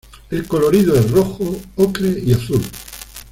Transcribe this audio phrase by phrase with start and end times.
[0.31, 2.63] El colorido es rojo, ocre y azul.